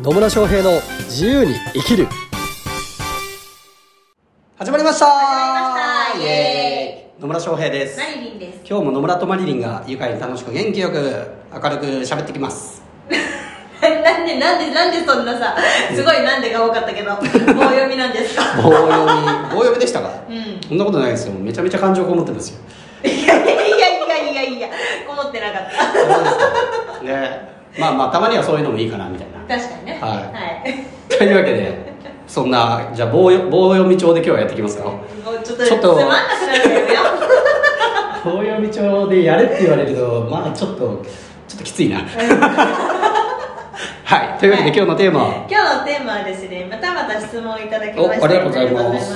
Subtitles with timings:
[0.00, 2.06] 野村翔平の自由に生きる。
[4.56, 5.06] 始まりました。
[5.06, 6.24] 始まりました。
[6.24, 7.20] イエーイ。
[7.22, 7.98] 野村翔平です。
[7.98, 8.60] マリリンです。
[8.68, 10.94] 今日も野村とマリリンが愉快に楽しく元気よく
[11.52, 12.82] 明るく喋ってきます。
[13.80, 15.56] なんでなんでなんでそんなさ
[15.94, 18.42] すごいなんでが多かったけど棒読みなんですか？
[18.62, 18.96] 棒読み。
[19.50, 20.10] 棒読みでしたか？
[20.28, 20.60] うん。
[20.68, 21.32] そんなことないですよ。
[21.34, 22.58] めちゃめちゃ感情こもってますよ。
[23.02, 24.68] いやいやいやいやいや
[25.06, 27.07] こもってなかったそうですかね
[27.78, 29.56] まあまあたまにはそういうのもいいかなみたいな。
[29.56, 29.98] 確かにね。
[30.00, 30.12] はい。
[30.12, 30.18] は
[30.68, 31.16] い。
[31.16, 31.92] というわけで
[32.26, 34.84] そんなじゃあ棒よ棒読み帳で今日はやっていきますか？
[35.44, 36.52] ちょっとちょっとつまんなくな
[36.86, 37.00] るよ
[38.24, 40.78] 棒読み帳でやれって言われるとまあちょっと
[41.48, 42.00] ちょっときついな。
[44.04, 44.38] はい。
[44.38, 49.14] というわけで今日のテーマは、今日のテーマはですねまたまた質問をいただきましておありがとうございます。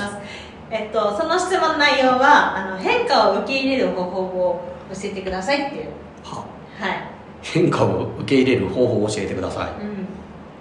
[0.69, 4.61] えっとその質問の内容はあの変化を受け入れる方法を
[4.93, 5.85] 教えてくださいっていう。
[6.23, 6.37] は。
[6.79, 6.97] はい
[7.43, 9.83] 変化を受け入れる方法を教えてください。
[9.83, 10.07] うん。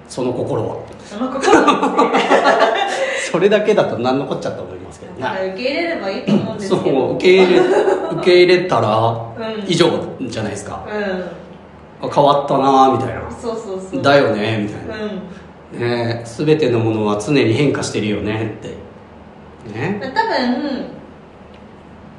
[0.09, 0.77] その心は。
[1.05, 1.53] その心
[3.33, 5.53] それだけだと何のこっちゃと思いますけどね。
[5.55, 7.07] 受け入れればいいと思うんですそけど。
[7.09, 9.35] う受け入れ受け入れたらん。
[9.67, 9.89] 以上
[10.21, 12.09] じゃないですか、うん。
[12.09, 13.23] あ変わったなみたいな。
[13.31, 14.03] そうそうそう。
[14.03, 15.81] だよねみたいな、うん。
[15.81, 19.79] ね全てのものは常に変化してるよねって。
[19.79, 20.01] ね。
[20.01, 21.02] 多分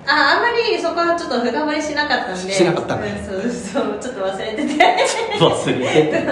[0.05, 2.51] ああんまりそこはちょっと深掘りしなかったんで。
[2.51, 4.73] しなかったねうんそうそうちょっと忘れてて。
[5.39, 6.23] 忘れてて。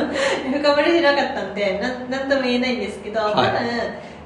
[0.52, 3.33] 深掘りしなかったんでなんなんとも言えないんですけど、はい。
[3.33, 3.50] 多分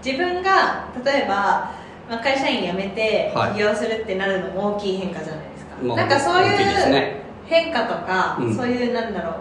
[0.04, 1.72] 自分が例えば、
[2.10, 3.52] まあ、会社員辞めてはい。
[3.54, 7.12] 起業するってなるのも大きい変化じゃないですか、まあなんかそういう
[7.46, 8.56] 変化とか、うん。
[8.56, 9.34] そういうなんだろう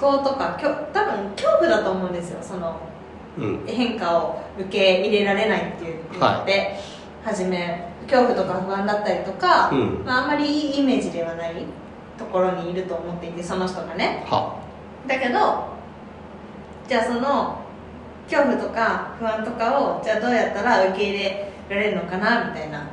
[0.00, 2.76] 思考とかきょ多分恐怖だと思うんですよその
[3.38, 3.64] うん。
[3.66, 6.78] 変化を受け入れられないっていうので、
[7.24, 10.02] 初め恐怖とか不安だったりとか、うん。
[10.04, 11.54] まあ、あんまりいいイメージではない
[12.18, 14.24] ところにいると思っていてその人がね。
[14.26, 14.60] は。
[15.06, 15.72] だけど
[16.88, 17.58] じゃあその
[18.28, 22.86] 恐怖とか不安とかをじゃあどうやったら受け入れられるのかなみたいな、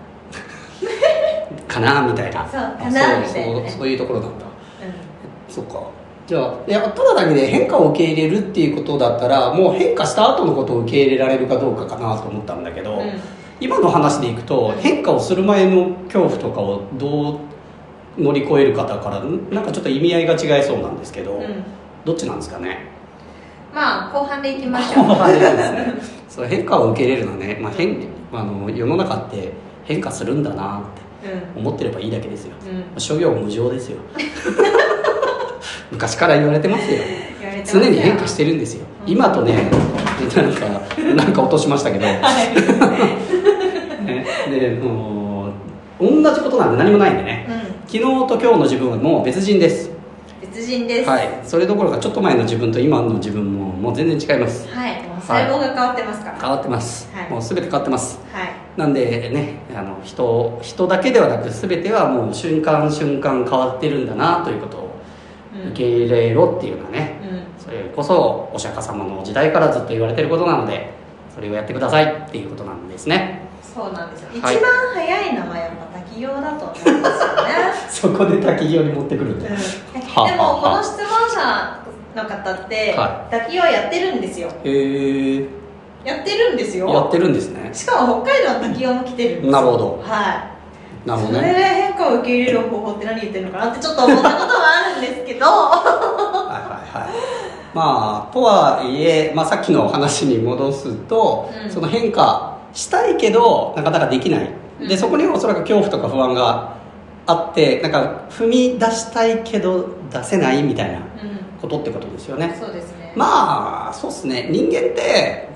[1.67, 2.47] かなみたいな。
[2.47, 3.61] そうあかなみたいな。
[3.61, 4.45] ねそういうところなんだ。
[4.45, 5.81] うそっか。
[6.25, 13.22] じゃあいやただ単にね変化を受け入れるっていうことだったらもう変化した後のことを受け入れられるかどうかかなと思ったんだけど、んうん
[13.62, 21.64] 今の話でいくと変化をする前の恐怖とかをどう乗り越えるかだからんなんかちょっと意味合いが違いそうなんですけど、うん。
[22.06, 22.88] どっちなんですかね？
[23.74, 25.06] まあ後半でいきましょう。
[26.30, 29.52] そう変化を受け入れるのはね、まあ、変あの世の中って
[29.84, 30.81] 変化するんだなっ
[31.22, 31.62] てうん。
[31.68, 32.53] 思ってればいいだけですよ。
[32.96, 33.00] うん。
[33.00, 33.97] 諸行無常ですよ。
[35.91, 37.00] 昔から言われてますよ。
[37.66, 38.86] 常に変化してるんですよ。
[39.06, 39.14] うん。
[39.14, 39.70] 今とね
[40.36, 40.66] なんか
[41.16, 42.22] なんか落としましたけど、ね、
[44.49, 45.51] でもう
[45.99, 47.45] 同じことなんて何もないんでね。
[47.49, 47.59] うん。
[47.87, 49.91] 昨日と今日の自分はもう別人です。
[50.41, 51.09] 別人です。
[51.09, 51.39] はい。
[51.43, 54.67] それどころかちょっと前の自分と今の自分ももう全然違います。
[54.69, 56.39] はい、もう細胞が変わってますから。
[56.39, 57.29] 変わってます、はい。
[57.29, 58.19] もう全て変わってます。
[58.31, 58.49] はい。
[58.77, 64.89] なんでねあの人人だけではなく全てはもう瞬間瞬間変わってるんだなということを
[65.53, 65.69] うん。
[65.71, 67.63] 受け入れろっていうのはね、うん。
[67.63, 70.91] それこそお釈迦様の時代からずっと言われてることなので
[71.35, 73.38] それをやってくださいっていうことなんですね
[73.74, 74.30] そうなんですよ。
[74.34, 77.03] 一はい番早いのはやっぱ滝行だと思うんですよね。
[77.90, 79.56] そこで滝行に持ってくるんだ、うん。
[79.56, 81.79] ではあもこはあの質問者
[82.16, 84.50] の方っては滝行やってるんですよ。
[84.63, 85.46] へえ
[86.03, 86.90] やってるんですよ。
[86.90, 89.52] やってるんですねしかも北海道の滝行も来てるんですよ。
[89.52, 91.08] なるほどはい。
[91.08, 95.46] なるほどねそれで変化を受け入れる方法って何言ってるのかなってちょっと思ったことはあるんですけど。
[95.46, 95.81] は
[96.50, 97.09] いはいはい
[97.72, 104.50] まあとはいえ、まあ、さっきの話に戻すと、うんその変化したいけどなかなかできない。
[104.80, 104.97] でうん。
[104.97, 106.75] そこにおそらく恐怖とか不安が
[107.25, 111.03] あってなんか踏み出したいけど出せないみたいなうん。
[111.62, 112.56] ことってことですよね。
[112.59, 113.13] そうですね。
[113.16, 114.47] まあそうっすね。
[114.52, 115.50] 人間って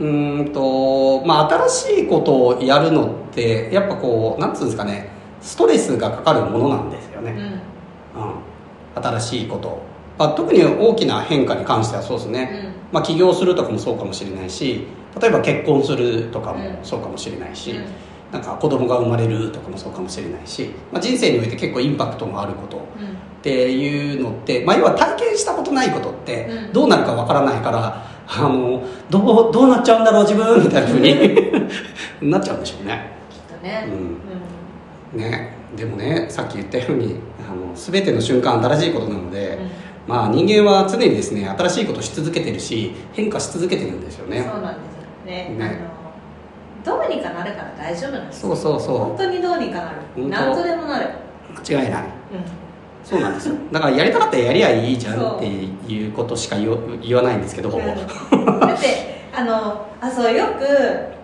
[0.00, 5.10] うーんとまあ新しいことをやるのってやっぱこうなんつうんですかね。
[5.40, 8.22] ストレスがかかるものなんですよね、うん。
[8.22, 9.82] うん、新しいこと、
[10.16, 14.86] まあ、特に大きな変化に関してはそうですね、まあ、起業するとかもそうかもしれないし
[15.20, 16.84] 例えば結婚するとかもうん。
[16.84, 17.84] そうかもしれないし、うん。
[18.32, 22.80] なんか子供が生まれるとかもそうかもしれないし、まあ、人生において結構インパクトのあることっ
[23.42, 26.72] ていうのって、まあ、要は体験したことないことってうん。
[26.72, 31.10] どうなるかわからないから、あのどうどうなっちゃうんだろう自分みたいなふうに
[32.30, 33.10] なっちゃうんでしょうね。
[33.30, 33.86] きっとね。
[35.14, 35.20] うん。
[35.20, 37.16] ね、でもねさっき言ったように
[37.46, 44.42] あの全ての瞬間新しいことなので、うんまあ、人間は常にですね新しいことをし続けてるし変化し続けてるんですよね。
[44.42, 45.56] そうなんですよね。
[45.56, 45.80] ね。
[46.84, 48.98] あのどうにかなるから大丈夫なんですそうそうそう。
[48.98, 50.28] 本当にどうにかなる。
[50.28, 51.10] 何とでもなる。
[51.64, 52.02] 間違いない。
[52.02, 52.08] うん。
[53.04, 53.54] そうなんですよ。
[53.70, 58.60] だからやりたかったらやりゃいいじゃんっていうことしか言わ言わないんですけど、ほぼ、うん。
[58.60, 60.66] だってあのあそうよく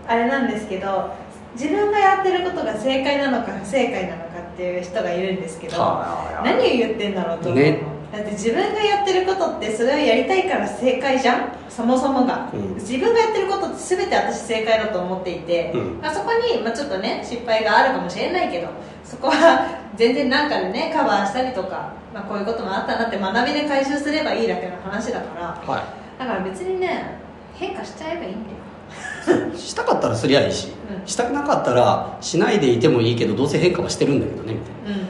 [0.07, 1.11] あれなんですけど
[1.55, 11.53] 自分がやってることが正解なのか不正解なのかっていう人がいるんですけどは何を言ってんだろうと思うの、ねだって自分がやってることってそれをやりたいから正解じゃん？
[11.69, 12.75] そもそもが、うん。
[12.75, 16.01] 自分がやってることって全て私正解だと思っていて、うん。
[16.01, 18.69] まあ、そこに、まあ、ちょっとね失敗があるかもしれないけど
[19.05, 25.47] そこは全然なんかでねカバーしたりとか、まあ、こういうこともあったなって学びで回収すればいいだけの話だから。
[25.47, 25.85] は
[26.19, 27.19] だから別にね
[27.55, 29.55] 変化しちゃえばいいんだよ。
[29.55, 31.07] い、 したかったらすりゃいいし、うん。
[31.07, 35.01] したくなかったらしないでいてもいいけどどうせ変化はしてるんだけどねみたいな。
[35.01, 35.09] うん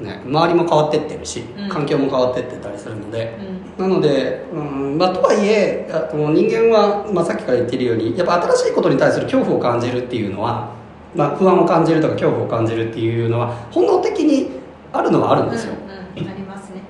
[0.00, 1.68] ね、周りも変わってってるし、うん。
[1.68, 3.38] 環境も変わってってたりするので、
[3.78, 3.88] うん。
[3.88, 10.74] なので、うんまあ、とはいえあこの人間は、まあ、さっきから言ってるようにやっぱ新しいことに対する恐怖を感じるっていうのは、
[11.14, 14.50] まあ、不安を感じるとか恐怖を感じるっていうのは本能的に
[14.92, 16.82] あるのはあるんですよ、うんうん、ありますね。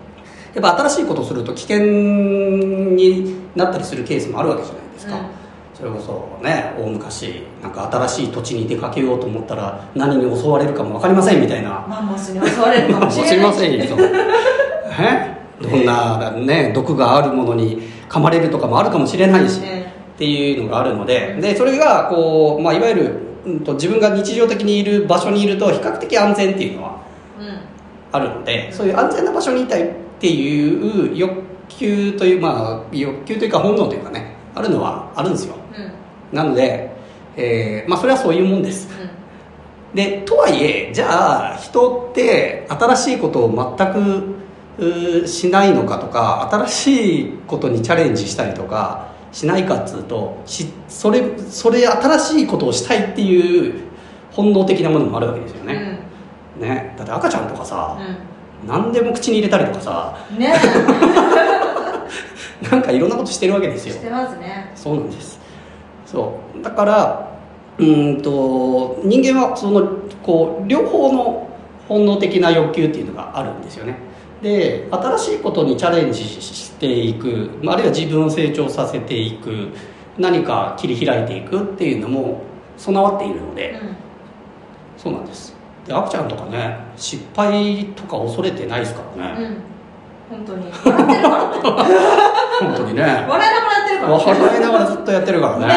[0.55, 5.42] やっぱ新しいことをすると危険になったりするケースもあるわけじゃないですか、うん
[5.83, 11.85] それこそね大昔なんか新しい土地に出かけようと思ったら何に襲われるかも分かりませんみたいな。
[11.89, 13.39] マンモスに襲われるかもしれない。
[13.41, 13.85] ませんよ
[15.01, 21.37] えどんなね毒があるものに噛まれるとかもあるかもしれないし、ねっていうのがあるので。
[21.41, 27.03] でそれがこう、まあ、いわゆる、うん、と自分が日常的にいる場所にいると比較的安全っていうのは
[27.41, 27.59] うん。
[28.13, 35.57] あるのでそういう安全な場所にいたいっていう欲求というまあ欲求というか本能というかねあるのはあるんですよ。
[35.57, 35.62] うん
[36.33, 36.91] なので、
[37.37, 38.89] えーまあそれはそういうもんです。
[38.89, 39.97] うん。
[39.97, 53.83] でとはいえじゃあ人って新しいことを全くしないのかとか新しいことにチャレンジしたりとかしないかっつうとしそれそれ新しいことをしたいっていう
[54.31, 56.01] 本能的なものもあるわけですよね,、
[56.59, 56.95] ね。
[56.97, 60.55] だって赤ちゃんとかさ、う何でも口に入れたりとかさんね。
[62.71, 63.95] なんかいろんなことしてるわけですよ。
[63.95, 64.71] してますね。
[64.75, 65.42] そうなんです
[66.13, 66.63] そう。
[66.63, 67.33] だから
[67.79, 69.89] うーんと人間はその
[70.23, 71.49] こう両方の
[71.89, 73.97] 本能的な欲求っていうのがあるんですよね。
[74.43, 79.69] で新しいことにチャレンジしていくまああるいは自分を成長させていく
[80.19, 82.43] 何か切り開いていくっていうのも
[82.77, 83.81] 備わっているので、
[84.97, 85.55] そうなんです。
[85.87, 89.45] で赤ちゃんとかね失敗とか恐れてないですからね、うん。
[89.45, 89.57] うん
[90.31, 90.67] 本当に。
[90.71, 91.95] 笑ってるからね
[92.61, 93.03] 本当にね。
[93.03, 93.39] 笑いなが
[93.69, 93.72] ら
[94.11, 95.67] 笑いながらずっとやってるからね。
[95.67, 95.73] ね。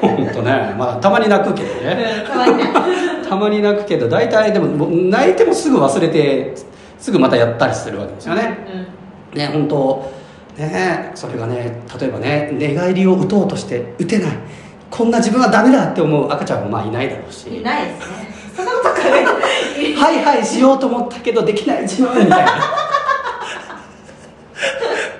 [0.00, 0.74] 本当ね。
[0.78, 2.24] まあたまに泣くけどね。
[2.24, 2.56] うんたまに。
[2.56, 2.64] ね
[3.28, 6.54] たまに泣くけど大体でももう泣いてもすぐ忘れて
[6.98, 8.58] すぐまたやったりするわけですよね。
[9.34, 10.12] ね本当
[10.58, 14.30] ねそれがね例えばね寝返りを打とうとして打てない。
[14.90, 17.48] こんな自分はダメだって思う赤ちゃんはまあいないだろうし。
[17.48, 18.32] うんいないですね。
[18.54, 22.52] そんなこと考えてはいはいしようと思ったけどできない自分みたいな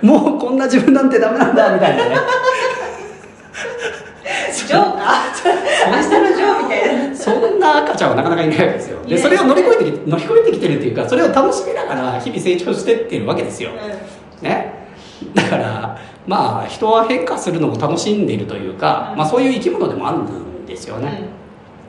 [0.03, 2.17] もうこんな自分なんてダメなんだみたいなね。
[4.55, 5.01] ジョーか？
[5.87, 7.17] 明日のジョーみたいな。
[7.17, 9.03] そんな赤ちゃんはなかなかいないわけですよ。
[9.05, 13.71] でそれを乗り越えてき乗り越えてきてるっていうかそれを楽しみながら日々成長してってるわけですよ、
[14.41, 14.73] ね？
[15.35, 19.19] だからまあ人は変化するのも楽しんでいるというか、うん。
[19.19, 21.29] まあ、そういう生き物でもあるんですよね、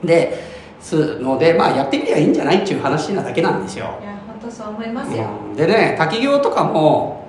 [0.04, 0.38] で
[0.80, 4.00] すのでまあやってみりゃいいんじゃないっていう話なだけなんですよ。
[4.02, 5.28] いや本当そう思いますよ。
[5.50, 5.56] うん。
[5.56, 7.23] でね滝行とかも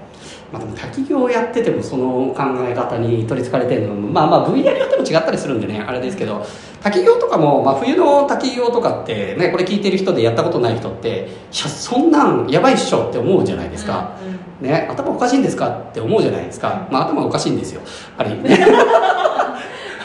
[0.54, 6.46] まあでも滝行をやっててもその考え方に取りつかれてるのもまあまあ分野によっても違ったりするんでねあれですけど
[6.80, 14.70] 滝行とかも、まあ、冬の滝行とかってねこれ聞いてる人でやったことない人っていやそんなんやばいっしょって思うじゃないですか、うんうん。
[14.70, 17.80] ね、頭おかしいんですかって思うじゃないですか、まあ、頭おかしいんですよ。
[18.16, 18.64] ある意味ね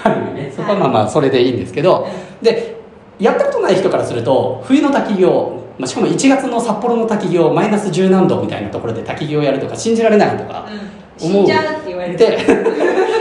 [0.03, 2.07] ある意味ねそこはまあまあそれでいいんですけど。
[2.41, 2.79] で
[3.19, 11.00] やったことない人からすると冬の滝行、まあ、しかも1月の札幌の滝行マイナス10何度みたいなところで滝行やるとか信じられないとかうん。
[11.17, 12.17] 死んじゃうって言われる。
[12.17, 12.27] で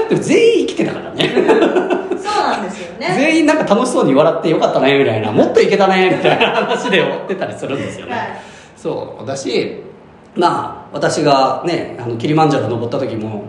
[0.09, 1.29] でも全員生きてたからね。
[1.29, 3.15] そうなんですよね。
[3.17, 5.31] 全員なんか楽しそうに笑ってよかったねみたいな。
[5.31, 8.29] もっといけたねみたいな話で終わってたりするんですよね、はい。
[8.77, 9.83] そうだし
[10.35, 13.45] まあ私がねあのキリマンジャロ登った時も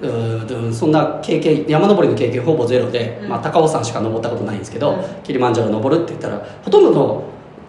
[0.00, 3.28] うーそんな経験山登りの経験ほぼゼロで、うん。
[3.28, 5.04] まあ、高尾山しか登ったことないんですけど、うん。
[5.22, 7.24] キリマンジャロ登るって言ったらほとんどの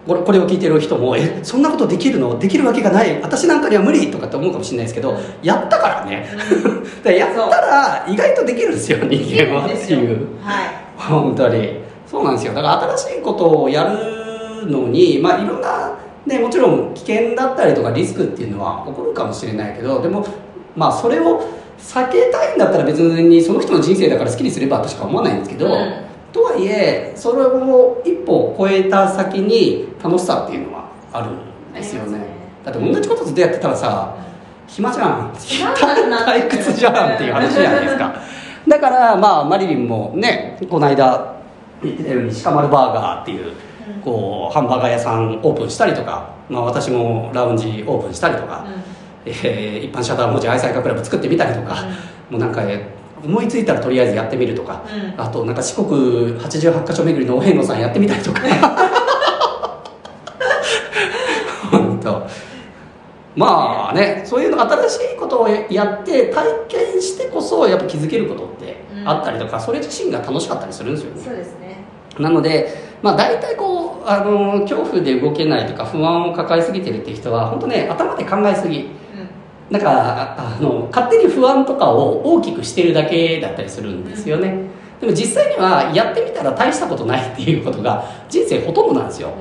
[0.06, 2.38] これこれを聞いてる人も「えそんなことできるの？
[2.38, 3.20] できるわけがない。
[3.22, 6.28] 私なんかには無理」とかって思うかもしれないですけど、うんやったからね。
[6.64, 6.84] うん。
[7.02, 9.66] だからやったら意外とできるんですよ人間は。
[9.66, 10.26] っていう。
[10.42, 10.66] はい。
[10.96, 11.80] 本当に。
[12.06, 12.54] そうなんですよ。
[12.54, 15.92] だから新しいことをやるのにまあいろんな
[16.24, 20.24] ねもちろん危険だったりとかリスクっていうのは起こるかもしれないけどでも
[20.76, 21.42] まあそれを
[21.78, 25.72] 避けたいんだったら別にその人の人生だから好きにすればとしか思わないんですけど、うん。
[25.72, 25.76] と
[26.56, 32.18] はいえそれを一歩超えた先に楽しさっていうのはあるんですよね。
[32.18, 32.24] ね。
[32.64, 34.16] だって同じことずっとやってたらさ
[34.66, 38.14] 暇じゃん退屈じゃんっていう話じゃないですか。
[38.66, 41.34] だからまあマリリンもねこの間
[41.82, 43.52] 言ってたように鹿丸バーガーっていう
[43.96, 48.64] うんこうハンバーガー屋さんオープンしたりとか、まあ、私もラウンジオープンしたりとか、
[49.24, 51.76] えー一般社団文字愛妻家クラブ作ってみたりとか、
[52.30, 55.20] もうなんかえー思いついたらとりあえずやってみるとか、うん。
[55.20, 58.40] あとなんか四国88カ所巡りのお遍路さんやってみたりとか。
[61.70, 62.26] 本当。
[63.34, 71.22] まあねそういうの新しいことをやって体験してこそやっぱ気づけることってあったりとか、それ自身が楽しかったりするんですよね。
[71.22, 71.84] そうですね。
[72.18, 78.88] なので、まあ、大体こうあの恐怖で動けないとか不安を抱えすぎてるって人は本当ね頭で考えすぎ
[79.70, 84.54] だからあの勝手に不安とかを大きくしてるだけだったりするんですよね。
[85.00, 89.34] でも実際にはやってみたら大したことないっていうことが人生ほとんどなんですよ、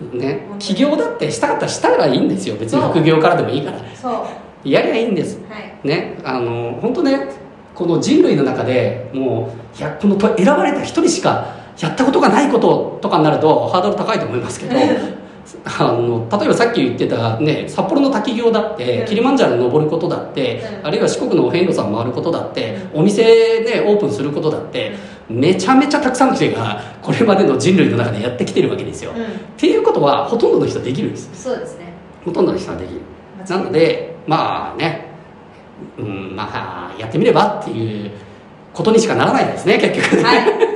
[0.00, 0.18] うん。
[0.18, 2.56] ね、起業だってしたかったらしたらいいんですよ。
[2.56, 3.78] 別に副業からでもいいから。
[3.94, 4.12] そう。
[4.12, 4.28] は
[4.64, 5.38] やりゃいいんです。
[5.84, 5.88] い。
[5.88, 6.18] ね。
[6.24, 7.28] あの本当ね
[7.74, 14.76] この人類の中でもういやこのと選ばれた一人しかやったことがないこととかになるとハードル高いと思いますけど
[15.64, 19.06] あの例えばさっき言ってた、ね、札幌の滝行だって、うん。
[19.06, 20.86] キリマンジャロ登ることだって、うん。
[20.86, 23.22] あるいは四国のお遍路さん回ることだって、うお店
[23.60, 24.96] ねオープンすることだって
[25.28, 29.24] めちゃめちゃたくさんの人がこれまでの人類の中でやってきてるわけですよ、っうん。
[29.56, 31.92] ていうことはほとんどの人できるんですそうですね。
[32.24, 33.00] ほとんどの人はできる。
[33.48, 35.08] なのでまあね
[35.98, 38.10] うんまあやってみればっていう
[38.72, 40.16] ことにしかならないですね結局。
[40.16, 40.73] ね、はい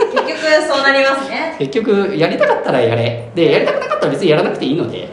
[0.67, 1.57] そうなりますね。
[1.59, 3.31] 結局やりたかったらやれ。
[3.35, 5.13] でやりたくなかったら別にやらなくていいので、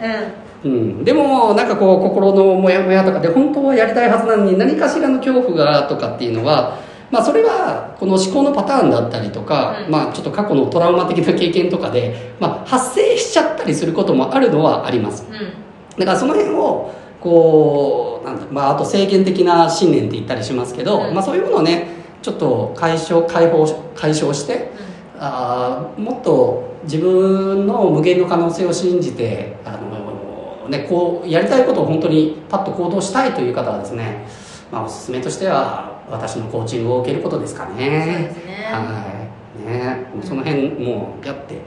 [0.64, 0.72] うん。
[0.72, 6.80] うん、でもなんかこう心のモヤモヤとかで本当はやりたいはずなのに何かしらの恐怖がとかっていうのは
[7.12, 9.92] まあそれはこの思考のパターンだったりとか、うん。
[9.92, 15.26] まあちょっと過去のトラウマ的な経験とかで、まあ、発生しちゃったりすることもあるのはあります。
[15.30, 16.00] うん。
[16.00, 21.14] だからその辺をこうなんだ、まあ、あと制限的な信念って言ったりしますけど、うん。
[21.14, 21.88] まあ、そういうものをね
[22.22, 24.72] ちょっと解消解放解消して
[25.20, 34.26] あーもっと自分の無限の可能性を信じてあの、ね、こうやりたいことを本当にパッと行動したいという方はですね、
[34.72, 37.90] まあ、おすすめとしては私のコーチングを受けることですかそうね。
[37.90, 38.70] ですね。
[38.72, 39.26] はい。
[39.68, 41.60] ね、その辺もうやって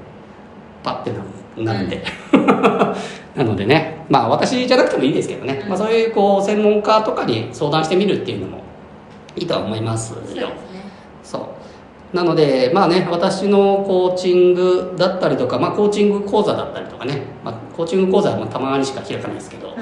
[0.83, 2.05] パッてななるんで、
[3.35, 5.69] なのでねまあ私じゃなくてもいいですけどね、うん。
[5.71, 8.63] まあ、そういうこう専門家とかに相談してみるっていうのも
[9.35, 10.21] いいとは思いますよ。
[10.25, 10.43] すね
[12.13, 19.75] なのでまあね私のコーチングだったりとか、まあ、コーチング講座だったりとかね、まあ、コーチング講座はまあたまにしか開かないですけど、うん。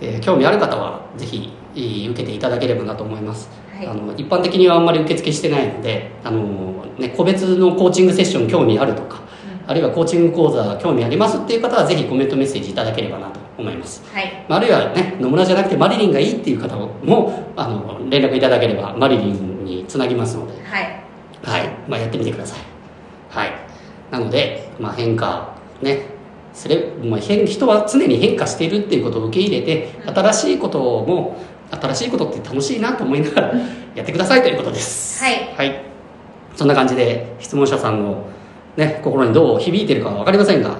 [0.00, 3.86] えー興味ある方はぜひえー受けていただければなと思います、はい。
[3.86, 9.22] あの一般的にはあんまり受付してないのであの、ね、個別のコーチングセッション興味あるとか
[9.66, 14.02] あるいはコーチング講座興味ありますっていう方はぜひコメントメッセージいただければなと思います。
[14.12, 14.44] はい。
[14.48, 20.52] まああるいはね野村じゃなくてマリリンがいいっていう方もあの連絡いただければマリリンにつなぎますので。
[20.64, 21.01] はいはい、
[21.92, 22.60] まあ、やってみてください。
[23.28, 23.52] はい。
[24.10, 26.06] なので、まあ、変化、ね、
[26.54, 31.36] すれ、まあ、変、人は常に変化しているっていうことを受け入れて、新しいことも、
[31.70, 33.54] 新しいことって楽しいなと思いながら
[33.94, 35.22] やってくださいということです。
[35.22, 35.54] はい。
[35.54, 35.82] はい。
[36.56, 38.26] そんな感じで、質問者さんの
[38.78, 40.78] ね、心にどう響いてるかはわかりませんが、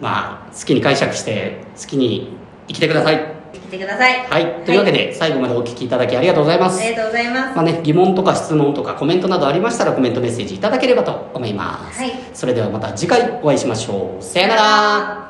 [0.00, 2.32] まあ、好きに解釈して、好きに
[2.66, 3.39] 生きてください。
[3.58, 4.26] 来てください。
[4.28, 4.64] はい。
[4.64, 6.80] というわけで、最後までお聞きいただきありがとうございます。
[6.80, 6.84] あ。
[6.84, 7.56] りがとうございます。
[7.56, 12.12] まあね、疑問とか質問とかコメントなどありましたらコメントメッセージいただければと思います、はい。
[12.34, 14.22] それではまた次回お会いしましょう。
[14.22, 15.29] さよなら